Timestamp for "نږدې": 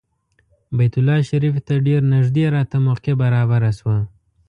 2.13-2.45